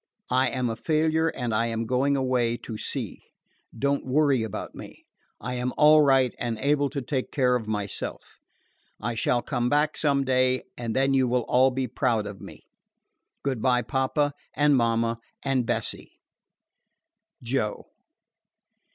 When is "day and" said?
10.23-10.95